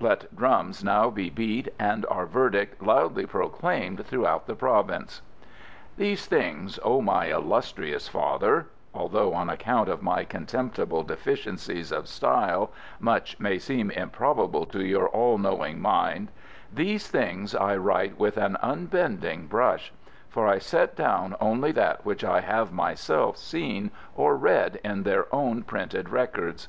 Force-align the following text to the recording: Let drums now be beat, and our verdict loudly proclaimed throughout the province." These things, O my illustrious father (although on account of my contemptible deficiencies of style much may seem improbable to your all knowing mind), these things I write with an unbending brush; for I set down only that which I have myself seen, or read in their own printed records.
Let 0.00 0.34
drums 0.34 0.82
now 0.82 1.10
be 1.10 1.28
beat, 1.28 1.68
and 1.78 2.06
our 2.06 2.24
verdict 2.24 2.82
loudly 2.82 3.26
proclaimed 3.26 4.06
throughout 4.06 4.46
the 4.46 4.54
province." 4.54 5.20
These 5.98 6.24
things, 6.24 6.78
O 6.82 7.02
my 7.02 7.26
illustrious 7.26 8.08
father 8.08 8.68
(although 8.94 9.34
on 9.34 9.50
account 9.50 9.90
of 9.90 10.02
my 10.02 10.24
contemptible 10.24 11.02
deficiencies 11.02 11.92
of 11.92 12.08
style 12.08 12.72
much 12.98 13.38
may 13.38 13.58
seem 13.58 13.90
improbable 13.90 14.64
to 14.64 14.82
your 14.82 15.10
all 15.10 15.36
knowing 15.36 15.82
mind), 15.82 16.32
these 16.72 17.06
things 17.08 17.54
I 17.54 17.76
write 17.76 18.18
with 18.18 18.38
an 18.38 18.56
unbending 18.62 19.48
brush; 19.48 19.92
for 20.30 20.48
I 20.48 20.60
set 20.60 20.96
down 20.96 21.36
only 21.42 21.72
that 21.72 22.06
which 22.06 22.24
I 22.24 22.40
have 22.40 22.72
myself 22.72 23.36
seen, 23.36 23.90
or 24.16 24.34
read 24.34 24.80
in 24.82 25.02
their 25.02 25.26
own 25.30 25.62
printed 25.62 26.08
records. 26.08 26.68